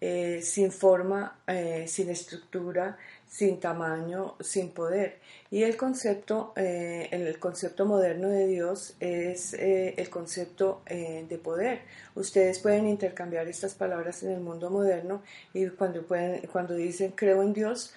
eh, 0.00 0.40
sin 0.40 0.70
forma, 0.70 1.40
eh, 1.48 1.84
sin 1.88 2.08
estructura, 2.08 2.96
sin 3.28 3.58
tamaño, 3.58 4.36
sin 4.38 4.70
poder. 4.70 5.18
Y 5.50 5.64
el 5.64 5.76
concepto, 5.76 6.52
eh, 6.54 7.08
el 7.10 7.40
concepto 7.40 7.86
moderno 7.86 8.28
de 8.28 8.46
Dios 8.46 8.94
es 9.00 9.54
el 9.54 10.08
concepto 10.10 10.82
de 10.86 11.40
poder. 11.42 11.80
Ustedes 12.14 12.60
pueden 12.60 12.86
intercambiar 12.86 13.48
estas 13.48 13.74
palabras 13.74 14.22
en 14.22 14.30
el 14.30 14.40
mundo 14.40 14.70
moderno 14.70 15.22
y 15.52 15.66
cuando, 15.70 16.06
pueden, 16.06 16.46
cuando 16.52 16.74
dicen 16.74 17.10
creo 17.12 17.42
en 17.42 17.52
Dios, 17.52 17.94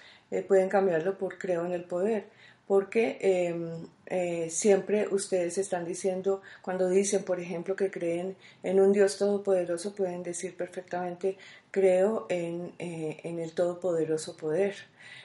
pueden 0.48 0.68
cambiarlo 0.68 1.16
por 1.16 1.38
creo 1.38 1.64
en 1.64 1.72
el 1.72 1.84
poder 1.84 2.24
porque 2.72 3.18
em, 3.20 3.86
eh, 4.06 4.48
siempre 4.48 5.06
ustedes 5.10 5.58
están 5.58 5.84
diciendo, 5.84 6.40
cuando 6.62 6.88
dicen, 6.88 7.22
por 7.22 7.38
ejemplo, 7.38 7.76
que 7.76 7.90
creen 7.90 8.34
en 8.62 8.80
un 8.80 8.94
Dios 8.94 9.18
todopoderoso, 9.18 9.94
pueden 9.94 10.22
decir 10.22 10.56
perfectamente, 10.56 11.36
creo 11.70 12.24
en, 12.30 12.72
eh, 12.78 13.18
en 13.24 13.40
el 13.40 13.52
todopoderoso 13.52 14.38
poder. 14.38 14.74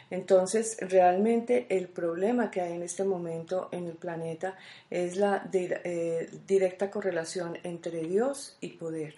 Entonces, 0.10 0.76
realmente 0.82 1.68
el 1.70 1.88
problema 1.88 2.52
que 2.52 2.60
hay 2.60 2.74
en 2.74 2.84
este 2.84 3.06
momento 3.06 3.70
en 3.72 3.88
el 3.88 3.96
planeta 3.96 4.58
es 4.90 5.16
la 5.16 5.50
eh, 5.54 6.30
directa 6.46 6.92
correlación 6.92 7.58
entre 7.64 8.02
Dios 8.02 8.58
y 8.60 8.72
poder. 8.72 9.16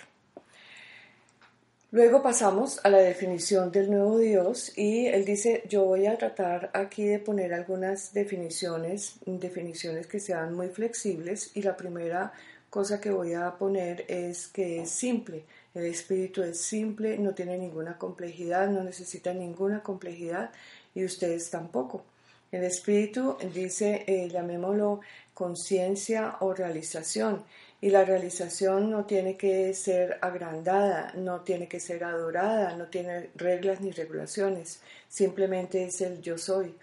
Luego 1.91 2.21
pasamos 2.21 2.79
a 2.83 2.89
la 2.91 2.99
definición 2.99 3.71
del 3.71 3.89
nuevo 3.89 4.19
Dios 4.19 4.77
y 4.77 5.07
él 5.07 5.25
dice, 5.25 5.63
yo 5.67 5.85
voy 5.85 6.05
a 6.05 6.19
tratar 6.19 6.69
aquí 6.75 7.03
de 7.03 7.17
poner 7.17 7.51
algunas 7.51 8.13
definiciones, 8.13 9.15
definiciones 9.25 10.05
que 10.05 10.19
sean 10.19 10.53
muy 10.53 10.67
flexibles 10.67 11.49
y 11.55 11.63
la 11.63 11.75
primera 11.75 12.31
cosa 12.69 13.01
que 13.01 13.09
voy 13.09 13.33
a 13.33 13.57
poner 13.57 14.05
es 14.07 14.49
que 14.49 14.81
es 14.83 14.91
simple. 14.91 15.45
El 15.73 15.85
espíritu 15.85 16.43
es 16.43 16.61
simple, 16.61 17.17
no 17.17 17.33
tiene 17.33 17.57
ninguna 17.57 17.97
complejidad, 17.97 18.69
no 18.69 18.83
necesita 18.83 19.33
ninguna 19.33 19.81
complejidad 19.81 20.51
y 20.93 21.03
ustedes 21.03 21.49
tampoco. 21.49 22.05
El 22.51 22.65
espíritu 22.65 23.35
dice, 23.51 24.03
eh, 24.05 24.29
llamémoslo 24.29 25.01
conciencia 25.33 26.37
o 26.41 26.53
realización 26.53 27.43
y 27.81 27.89
la 27.89 28.03
realización 28.03 28.91
no 28.91 29.05
tiene 29.05 29.37
que 29.37 29.73
ser 29.73 30.17
agrandada, 30.21 31.13
no 31.15 31.41
tiene 31.41 31.67
que 31.67 31.79
ser 31.79 32.03
adorada, 32.03 32.75
no 32.75 32.87
tiene 32.87 33.29
reglas 33.35 33.81
ni 33.81 33.91
regulaciones, 33.91 34.81
simplemente 35.07 35.85
es 35.85 36.01
el 36.01 36.21
yo 36.21 36.37
soy. 36.37 36.75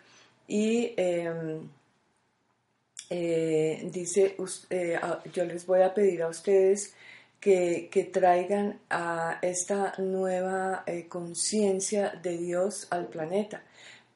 Y 0.49 0.95
em, 0.97 1.69
eh, 3.11 3.88
dice, 3.93 4.37
eh, 4.71 4.99
yo 5.33 5.45
les 5.45 5.67
voy 5.67 5.83
a 5.83 5.95
pedir 5.95 6.23
a 6.23 6.29
ustedes 6.29 6.95
que, 7.41 8.11
traigan 8.12 8.81
a 8.91 9.38
esta 9.43 9.95
nueva 9.99 10.83
eh, 10.87 11.07
conciencia 11.09 12.11
de 12.23 12.38
Dios 12.38 12.88
al 12.91 13.09
planeta 13.09 13.62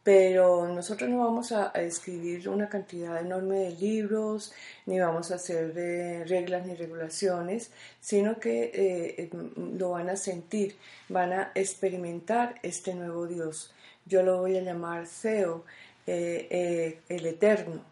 pero 0.02 0.66
nosotros 0.66 1.10
no 1.10 1.18
vamos 1.18 1.52
a, 1.52 1.68
escribir 1.74 2.48
una 2.48 2.68
cantidad 2.68 3.20
enorme 3.20 3.58
de 3.58 3.72
libros, 3.72 4.52
ni 4.86 4.98
vamos 4.98 5.30
a 5.30 5.34
hacer 5.34 5.74
de 5.74 6.24
reglas 6.24 6.66
ni 6.66 6.74
regulaciones, 6.74 7.70
sino 8.00 8.40
que 8.40 8.70
eh, 8.72 9.30
lo 9.56 9.90
van 9.90 10.08
a 10.08 10.16
sentir, 10.16 10.76
van 11.08 11.32
a 11.32 11.52
experimentar 11.54 12.54
este 12.62 12.94
nuevo 12.94 13.26
Dios. 13.26 13.74
Yo 14.06 14.22
lo 14.22 14.38
voy 14.38 14.56
a 14.56 14.62
llamar 14.62 15.06
Theo, 15.06 15.64
eh, 16.06 16.46
eh, 16.50 17.00
el 17.08 17.26
Eterno. 17.26 17.84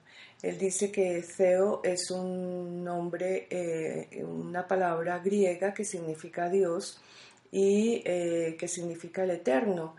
Él 0.42 0.56
dice 0.56 0.90
que 0.90 1.22
Theo 1.36 1.82
es 1.84 2.10
un 2.10 2.84
nombre, 2.84 4.08
una 4.22 4.66
palabra 4.68 5.18
griega 5.18 5.74
que 5.74 5.84
significa 5.84 6.48
Dios 6.48 7.00
y 7.50 8.02
que 8.02 8.68
significa 8.68 9.24
el 9.24 9.32
Eterno 9.32 9.96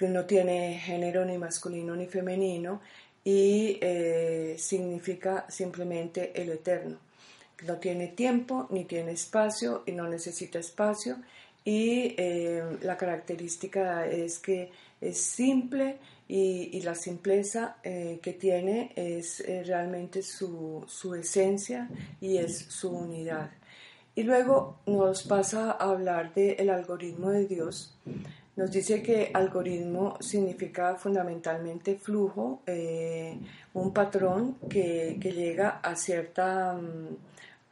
no 0.00 0.24
tiene 0.24 0.78
género 0.78 1.24
ni 1.24 1.38
masculino 1.38 1.96
ni 1.96 2.06
femenino 2.06 2.80
y 3.24 3.78
eh, 3.80 4.56
significa 4.58 5.46
simplemente 5.48 6.32
el 6.40 6.50
eterno. 6.50 6.98
No 7.66 7.76
tiene 7.76 8.08
tiempo 8.08 8.66
ni 8.70 8.84
tiene 8.84 9.12
espacio 9.12 9.84
y 9.86 9.92
no 9.92 10.08
necesita 10.08 10.58
espacio 10.58 11.18
y 11.64 12.16
la 12.80 12.96
característica 12.96 14.04
es 14.08 14.40
que 14.40 14.72
es 15.00 15.18
simple 15.20 15.98
y, 16.26 16.80
la 16.80 16.96
simpleza 16.96 17.76
que 17.84 18.36
tiene 18.38 18.90
es 18.96 19.44
realmente 19.64 20.22
su, 20.22 20.84
su 20.88 21.14
esencia 21.14 21.88
y 22.20 22.38
es 22.38 22.58
su 22.58 22.90
unidad. 22.90 23.52
Y 24.14 24.24
luego 24.24 24.76
nos 24.86 25.22
pasa 25.22 25.70
a 25.70 25.90
hablar 25.90 26.34
del 26.34 26.68
algoritmo 26.68 27.30
de 27.30 27.46
Dios. 27.46 27.96
Nos 28.54 28.70
dice 28.70 29.02
que 29.02 29.30
algoritmo 29.32 30.18
significa 30.20 30.96
fundamentalmente 30.96 31.96
flujo, 31.96 32.60
eh, 32.66 33.38
un 33.74 33.92
patrón 33.92 34.56
que, 34.68 35.18
llega 35.20 35.80
a 35.82 35.96
cierta... 35.96 36.74
Mm, 36.74 37.16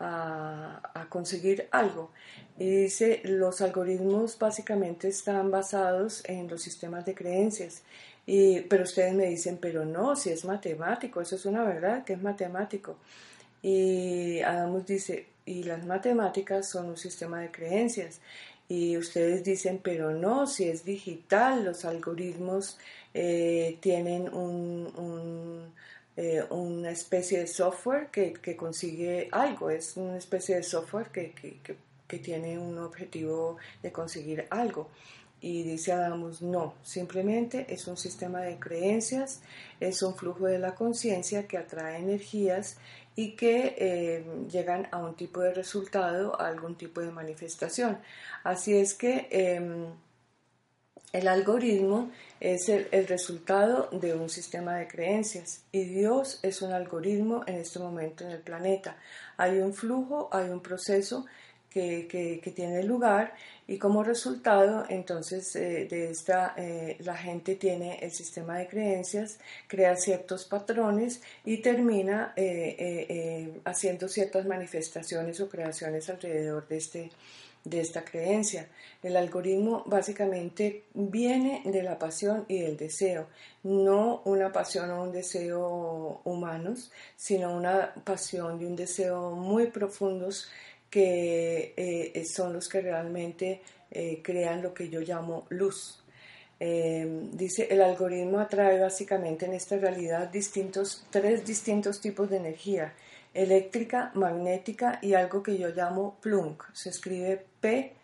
a, 0.00 1.06
conseguir 1.08 1.68
algo. 1.70 2.10
Y 2.58 2.82
dice, 2.82 3.20
los 3.24 3.60
algoritmos 3.60 4.38
básicamente 4.38 5.08
están 5.08 5.50
basados 5.50 6.22
en 6.26 6.48
los 6.48 6.62
sistemas 6.62 7.04
de 7.04 7.14
creencias. 7.14 7.82
Y, 8.26 8.60
pero 8.62 8.84
ustedes 8.84 9.14
me 9.14 9.26
dicen, 9.26 9.58
pero 9.60 9.84
no, 9.84 10.16
si 10.16 10.30
es 10.30 10.44
matemático, 10.44 11.20
eso 11.20 11.36
es 11.36 11.46
una 11.46 11.64
verdad 11.64 12.04
que 12.04 12.14
es 12.14 12.22
matemático. 12.22 12.96
Y 13.62 14.40
Adamos 14.40 14.86
dice, 14.86 15.26
y 15.44 15.64
las 15.64 15.84
matemáticas 15.84 16.68
son 16.68 16.90
un 16.90 16.96
sistema 16.96 17.40
de 17.40 17.50
creencias. 17.50 18.20
Y 18.70 18.96
ustedes 18.96 19.42
dicen, 19.42 19.80
pero 19.82 20.12
no, 20.12 20.46
si 20.46 20.68
es 20.68 20.84
digital, 20.84 21.64
los 21.64 21.84
algoritmos 21.84 22.78
eh, 23.12 23.78
tienen 23.80 24.30
eh, 26.16 26.44
una 26.50 26.90
especie 26.92 27.40
de 27.40 27.46
software 27.48 28.10
que, 28.12 28.56
consigue 28.56 29.28
algo, 29.32 29.70
es 29.70 29.96
una 29.96 30.16
especie 30.16 30.54
de 30.54 30.62
software 30.62 31.08
que, 31.08 31.32
que 32.06 32.18
tiene 32.20 32.60
un 32.60 32.78
objetivo 32.78 33.56
de 33.82 33.90
conseguir 33.90 34.46
algo. 34.50 34.88
Y 35.40 35.64
dice 35.64 35.90
Adamos, 35.90 36.40
no, 36.40 36.74
simplemente 36.84 37.66
es 37.68 37.88
un 37.88 37.96
sistema 37.96 38.42
de 38.42 38.60
creencias, 38.60 39.40
es 39.80 40.00
un 40.04 40.14
flujo 40.14 40.46
de 40.46 40.60
la 40.60 40.76
conciencia 40.76 41.48
que 41.48 41.58
atrae 41.58 41.98
energías 41.98 42.76
y 43.20 43.32
que 43.36 43.74
eh, 43.76 44.24
llegan 44.50 44.88
a 44.92 44.96
un 44.96 45.14
tipo 45.14 45.42
de 45.42 45.52
resultado, 45.52 46.40
a 46.40 46.46
algún 46.46 46.74
tipo 46.76 47.02
de 47.02 47.10
manifestación. 47.10 47.98
Así 48.44 48.74
es 48.74 48.94
que 48.94 49.28
em, 49.30 49.88
el 51.12 51.28
algoritmo 51.28 52.10
es 52.40 52.70
el, 52.70 52.88
el, 52.92 53.06
resultado 53.06 53.90
de 53.92 54.14
un 54.14 54.30
sistema 54.30 54.76
de 54.76 54.88
creencias 54.88 55.64
y 55.70 55.84
Dios 55.84 56.40
es 56.42 56.62
un 56.62 56.72
algoritmo 56.72 57.42
en 57.46 57.56
este 57.56 57.78
momento 57.78 58.24
en 58.24 58.30
el 58.30 58.40
planeta. 58.40 58.96
Hay 59.36 59.58
un 59.58 59.74
flujo, 59.74 60.30
hay 60.32 60.48
un 60.48 60.60
proceso 60.60 61.26
que, 61.70 62.52
tiene 62.54 62.82
lugar 62.82 63.34
y 63.66 63.78
como 63.78 64.02
resultado 64.02 64.84
entonces 64.88 65.54
eh, 65.54 65.86
de 65.88 66.10
esta 66.10 66.54
eh, 66.56 66.96
la 67.00 67.16
gente 67.16 67.54
tiene 67.54 67.98
el 68.00 68.10
sistema 68.10 68.58
de 68.58 68.66
creencias, 68.66 69.38
crea 69.68 69.96
ciertos 69.96 70.44
patrones 70.44 71.22
y 71.44 71.58
termina 71.58 72.32
eh, 72.36 73.60
haciendo 73.64 74.08
ciertas 74.08 74.46
manifestaciones 74.46 75.40
o 75.40 75.48
creaciones 75.48 76.10
alrededor 76.10 76.66
de 76.66 76.76
este 76.76 77.10
de 77.64 77.80
esta 77.80 78.04
creencia. 78.04 78.68
El 79.02 79.16
algoritmo 79.16 79.84
básicamente 79.86 80.84
viene 80.94 81.62
de 81.64 81.82
la 81.82 81.98
pasión 81.98 82.44
y 82.48 82.60
del 82.60 82.76
deseo, 82.76 83.28
no 83.62 84.22
una 84.24 84.52
pasión 84.52 84.90
o 84.90 85.02
un 85.02 85.12
deseo 85.12 86.20
humanos, 86.24 86.90
sino 87.16 87.54
una 87.54 87.94
pasión 88.04 88.60
y 88.60 88.64
un 88.64 88.76
deseo 88.76 89.32
muy 89.32 89.66
profundos 89.66 90.48
que 90.90 91.72
eh, 91.76 92.24
son 92.24 92.52
los 92.52 92.68
que 92.68 92.80
realmente 92.80 93.62
eh, 93.90 94.20
crean 94.22 94.62
lo 94.62 94.74
que 94.74 94.88
yo 94.88 95.00
llamo 95.00 95.46
luz. 95.50 96.02
Eh, 96.58 97.28
dice, 97.32 97.68
el 97.70 97.80
algoritmo 97.80 98.40
atrae 98.40 98.78
básicamente 98.80 99.46
en 99.46 99.54
esta 99.54 99.78
realidad 99.78 100.28
distintos, 100.28 101.06
tres 101.10 101.46
distintos 101.46 102.00
tipos 102.00 102.28
de 102.28 102.36
energía, 102.38 102.92
eléctrica, 103.32 104.10
magnética 104.14 104.98
y 105.00 105.14
algo 105.14 105.42
que 105.42 105.56
yo 105.56 105.68
llamo 105.68 106.18
plunk. 106.20 106.64
Se 106.72 106.90
escribe 106.90 107.46
P-L-U-N-K. 107.60 107.94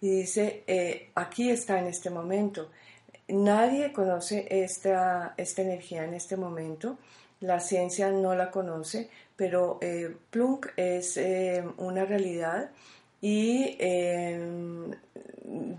Y 0.00 0.10
dice, 0.10 0.64
aquí 1.14 1.50
está 1.50 1.78
en 1.78 1.86
este 1.86 2.10
momento. 2.10 2.70
Nadie 3.28 3.92
conoce 3.92 4.46
esta, 4.50 5.34
esta 5.36 5.62
energía 5.62 6.04
en 6.04 6.14
este 6.14 6.36
momento 6.36 6.98
la 7.44 7.60
ciencia 7.60 8.10
no 8.10 8.34
la 8.34 8.50
conoce, 8.50 9.10
pero 9.36 9.78
eh, 9.80 10.14
Plunk 10.30 10.68
es 10.76 11.16
eh, 11.16 11.64
una 11.78 12.04
realidad 12.04 12.70
y 13.20 13.76
em, 13.78 14.90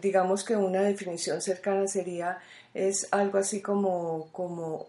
digamos 0.02 0.44
que 0.44 0.56
una 0.56 0.82
definición 0.82 1.42
cercana 1.42 1.88
sería 1.88 2.40
es 2.74 3.08
algo 3.12 3.38
así 3.38 3.62
como, 3.62 4.28
como 4.32 4.88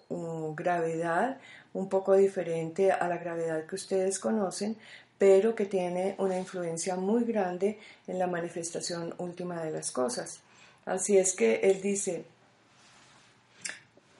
gravedad, 0.57 1.38
un 1.72 1.88
poco 1.88 2.14
diferente 2.14 2.90
a 2.90 3.07
la 3.07 3.18
gravedad 3.18 3.64
que 3.66 3.76
ustedes 3.76 4.18
conocen, 4.18 4.76
pero 5.18 5.55
que 5.55 5.66
tiene 5.66 6.16
una 6.18 6.38
influencia 6.38 6.96
muy 6.96 7.24
grande 7.24 7.79
en 8.07 8.18
la 8.18 8.26
manifestación 8.26 9.14
última 9.18 9.62
de 9.62 9.70
las 9.70 9.92
cosas. 9.92 10.40
Así 10.85 11.16
es 11.16 11.35
que 11.35 11.57
él 11.62 11.81
dice, 11.81 12.24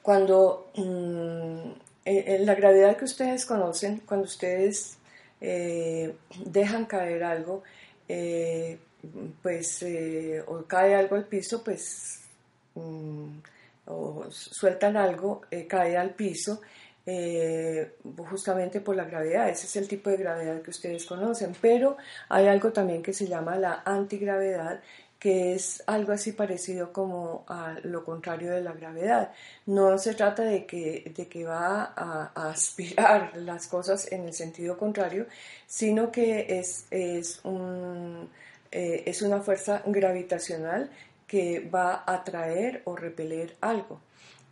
cuando 0.03 0.71
mm, 0.77 1.71
eh, 2.09 2.39
la 2.39 2.55
gravedad 2.55 2.97
que 2.97 3.05
ustedes 3.05 3.45
conocen, 3.45 4.01
cuando 4.07 4.27
ustedes 4.27 4.97
eh, 5.41 6.15
dejan 6.45 6.85
caer 6.87 7.25
algo, 7.25 7.65
eh, 8.09 8.79
pues, 9.43 9.85
o 10.47 10.65
cae 10.67 10.95
algo 10.95 11.17
al 11.17 11.25
piso, 11.25 11.65
pues, 11.65 12.21
mm, 12.77 13.39
o 13.87 14.25
sueltan 14.31 14.97
algo, 14.97 15.43
cae 15.69 15.97
al 15.97 16.11
piso, 16.11 16.61
justamente 18.31 18.81
por 18.81 18.95
la 18.95 19.05
gravedad. 19.05 19.49
Ese 19.49 19.67
es 19.67 19.77
el 19.77 19.89
tipo 19.89 20.09
de 20.11 20.17
gravedad 20.19 20.63
que 20.63 20.71
ustedes 20.71 21.07
conocen. 21.07 21.57
Pero 21.61 21.97
hay 22.29 22.47
algo 22.47 22.73
también 22.73 23.03
que 23.03 23.13
se 23.13 23.27
llama 23.27 23.57
la 23.57 23.83
antigravedad, 23.85 24.81
que 25.27 25.55
es 25.55 25.83
algo 25.89 26.13
así 26.13 26.31
parecido 26.31 26.93
como 26.93 27.45
a 27.49 27.75
lo 27.83 28.05
contrario 28.05 28.53
de 28.53 28.61
la 28.61 28.71
gravedad. 28.71 29.33
No 29.67 29.99
se 29.99 30.15
trata 30.15 30.45
de 30.45 30.67
que, 30.67 31.13
de 31.17 31.27
que 31.27 31.45
va 31.45 31.93
a, 31.97 32.31
aspirar 32.51 33.37
las 33.39 33.67
cosas 33.67 34.13
en 34.13 34.23
el 34.27 34.33
sentido 34.33 34.79
contrario, 34.79 35.27
sino 35.67 36.13
que 36.13 36.61
es, 36.61 36.87
es, 36.93 37.41
un, 37.43 38.31
eh, 38.71 39.03
es 39.05 39.21
una 39.21 39.41
fuerza 39.41 39.83
gravitacional 39.85 40.93
que 41.27 41.59
va 41.59 42.05
a 42.07 42.15
atraer 42.15 42.83
o 42.85 42.95
repeler 42.95 43.57
algo. 43.61 44.01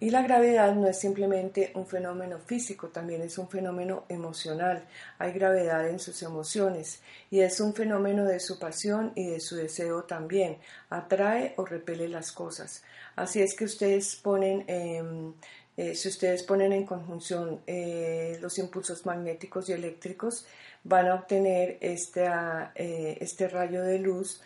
Y 0.01 0.11
la 0.11 0.23
gravedad 0.23 0.75
no 0.75 0.89
es 0.89 0.99
simplemente 0.99 1.71
un 1.75 1.87
fenómeno 1.87 2.39
físico, 2.39 2.89
también 2.89 3.23
es 3.23 3.39
un 3.39 3.49
fenómeno 3.49 4.05
emocional. 4.09 4.85
Hay 5.19 5.33
gravedad 5.33 5.89
en 5.89 6.01
sus 6.01 6.23
emociones 6.23 7.01
y 7.31 7.41
es 7.41 7.61
un 7.61 7.75
fenómeno 7.75 8.25
de 8.25 8.41
su 8.41 8.59
pasión 8.59 9.13
y 9.15 9.27
de 9.27 9.41
su 9.41 9.55
deseo 9.55 10.03
también. 10.03 10.59
Atrae 10.91 11.55
o 11.57 11.65
repele 11.65 12.09
las 12.09 12.33
cosas. 12.33 12.83
Así 13.15 13.41
es 13.41 13.55
que 13.55 13.65
ustedes 13.65 14.17
ponen, 14.17 14.65
em, 14.67 15.33
eh, 15.77 15.95
si 15.95 16.09
ustedes 16.09 16.43
ponen 16.43 16.73
en 16.73 16.85
conjunción 16.85 17.61
eh, 17.67 18.37
los 18.41 18.59
impulsos 18.59 19.07
magnéticos 19.07 19.69
y 19.69 19.73
eléctricos, 19.73 20.45
van 20.83 21.07
a 21.07 21.15
obtener 21.15 21.79
este, 21.81 22.29
este 22.75 23.49
rayo 23.49 23.83
de 23.83 23.99
luz, 24.01 24.43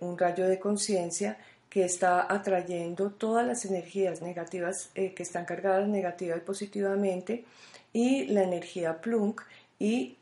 un 0.00 0.18
rayo 0.18 0.46
de 0.46 0.58
conciencia 0.58 1.38
que 1.70 1.84
está 1.84 2.26
atrayendo 2.32 3.10
todas 3.10 3.46
las 3.46 3.64
energías 3.64 4.20
negativas 4.20 4.90
eh, 4.94 5.14
que 5.14 5.22
están 5.22 5.44
cargadas 5.44 5.88
negativa 5.88 6.36
y 6.36 6.40
positivamente 6.40 7.44
y 7.92 8.26
la 8.26 8.42
energía 8.42 9.00
plunk 9.00 9.42
y 9.78 10.16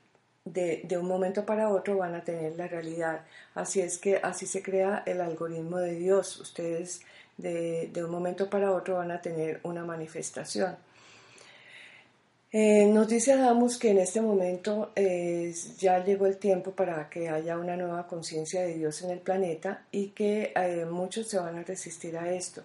de, 0.45 0.83
de, 0.85 0.99
un 0.99 1.07
momento 1.07 1.45
para 1.45 1.71
otro 1.71 1.99
van 1.99 2.15
a 2.15 2.23
tener 2.23 2.57
la 2.57 2.69
realidad. 2.69 3.23
Así 3.55 3.81
es 3.81 3.99
que 3.99 4.19
así 4.19 4.47
se 4.47 4.63
crea 4.63 5.03
el 5.07 5.21
algoritmo 5.21 5.79
de 5.79 5.95
Dios. 5.95 6.39
Ustedes 6.39 7.01
de, 7.37 7.91
de 7.93 8.05
un 8.05 8.11
momento 8.11 8.49
para 8.49 8.73
otro 8.73 8.97
van 8.97 9.11
a 9.11 9.21
tener 9.21 9.61
una 9.63 9.85
manifestación. 9.85 10.77
Eh, 12.51 12.87
nos 12.87 13.07
dice 13.09 13.33
Adamos 13.35 13.77
que 13.77 13.91
en 13.91 13.99
este 13.99 14.23
momento 14.23 14.93
eh, 14.97 15.55
ya 15.79 16.03
llegó 16.03 16.25
el 16.27 16.39
tiempo 16.39 16.71
para 16.73 17.11
que 17.11 17.29
haya 17.29 17.59
una 17.59 17.77
nueva 17.77 18.07
conciencia 18.07 18.63
de 18.63 18.73
Dios 18.73 19.03
en 19.03 19.11
el 19.11 19.19
planeta 19.19 19.85
y 19.93 20.09
que 20.09 20.55
eh, 20.57 20.87
muchos 20.87 21.29
se 21.29 21.39
van 21.39 21.59
a 21.59 21.63
resistir 21.63 22.17
a 22.17 22.33
esto. 22.33 22.63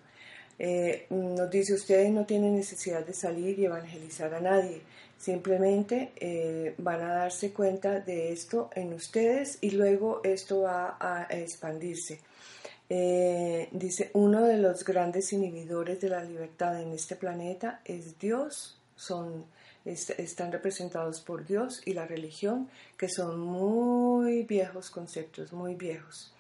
nos 1.10 1.50
dice 1.50 1.74
ustedes 1.74 2.10
no 2.12 2.26
tienen 2.26 2.56
necesidad 2.56 3.06
de 3.06 3.14
salir 3.14 3.60
y 3.60 3.66
evangelizar 3.66 4.34
a 4.34 4.40
nadie, 4.40 4.82
simplemente 5.18 6.74
van 6.78 7.02
a 7.02 7.14
darse 7.16 7.52
cuenta 7.52 8.00
de 8.00 8.32
esto 8.32 8.70
en 8.76 8.94
ustedes 8.94 9.58
y 9.62 9.72
luego 9.72 10.22
esto 10.24 10.62
va 10.62 10.98
a 11.00 11.28
expandirse. 11.30 12.20
dice, 13.72 14.12
uno 14.14 14.44
de 14.46 14.58
los 14.58 14.86
grandes 14.86 15.34
inhibidores 15.34 16.00
de 16.02 16.10
la 16.10 16.24
libertad 16.24 16.82
en 16.82 16.94
este 16.94 17.16
planeta 17.16 17.82
es 17.86 18.18
Dios, 18.20 18.78
son 18.96 19.46
están 19.86 20.52
representados 20.52 21.22
por 21.22 21.46
Dios 21.46 21.82
y 21.86 21.94
la 21.94 22.06
religión, 22.06 22.70
que 22.98 23.10
son 23.10 23.40
muy 23.40 24.44
viejos 24.44 24.90
conceptos, 24.90 25.52
muy 25.54 25.76
viejos. 25.76 26.34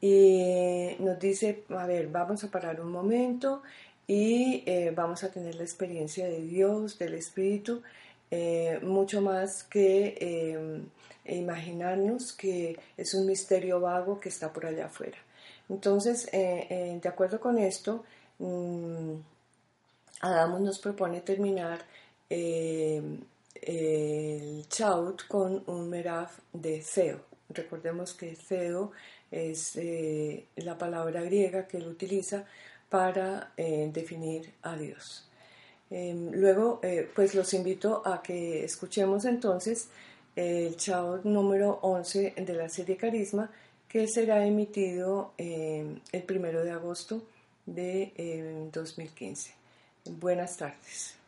Y 0.00 0.96
nos 0.98 1.18
dice, 1.18 1.64
a 1.70 1.86
ver, 1.86 2.08
vamos 2.08 2.44
a 2.44 2.50
parar 2.50 2.80
un 2.80 2.90
momento 2.90 3.62
y 4.06 4.62
eh, 4.66 4.92
vamos 4.94 5.24
a 5.24 5.30
tener 5.30 5.54
la 5.54 5.62
experiencia 5.62 6.26
de 6.26 6.42
Dios, 6.42 6.98
del 6.98 7.14
Espíritu, 7.14 7.82
eh, 8.30 8.80
mucho 8.82 9.20
más 9.22 9.62
que 9.64 10.16
eh, 10.20 11.34
imaginarnos 11.36 12.32
que 12.32 12.78
es 12.96 13.14
un 13.14 13.26
misterio 13.26 13.80
vago 13.80 14.20
que 14.20 14.28
está 14.28 14.52
por 14.52 14.66
allá 14.66 14.86
afuera. 14.86 15.18
Entonces, 15.68 16.30
de 16.30 17.08
acuerdo 17.08 17.40
con 17.40 17.56
esto, 17.56 18.04
mm, 18.38 19.14
Adamos 20.24 20.62
nos 20.62 20.78
propone 20.78 21.20
terminar 21.20 21.80
el 22.30 23.18
Chaut 24.68 25.26
con 25.26 25.62
un 25.66 25.88
Meraf 25.88 26.38
de 26.52 26.82
Theo. 26.82 27.20
Recordemos 27.50 28.14
que 28.14 28.36
Theo 28.36 28.92
es 29.30 29.78
la 30.56 30.78
palabra 30.78 31.22
griega 31.22 31.66
que 31.66 31.78
él 31.78 31.86
utiliza 31.88 32.44
para 32.88 33.52
definir 33.56 34.52
a 34.62 34.76
Dios. 34.76 35.28
Em, 35.90 36.32
luego, 36.32 36.80
eh, 36.82 37.08
pues 37.14 37.34
los 37.34 37.52
invito 37.54 38.02
a 38.04 38.22
que 38.22 38.64
escuchemos 38.64 39.24
entonces 39.24 39.88
el 40.34 40.76
chao 40.76 41.20
número 41.22 41.78
11 41.82 42.34
de 42.36 42.54
la 42.54 42.68
serie 42.68 42.96
Carisma, 42.96 43.50
que 43.88 44.08
será 44.08 44.44
emitido 44.44 45.32
em, 45.38 46.00
el 46.10 46.22
primero 46.24 46.64
de 46.64 46.72
agosto 46.72 47.22
de 47.66 48.68
2015. 48.72 49.54
Em, 50.04 50.18
Buenas 50.18 50.56
tardes. 50.56 51.23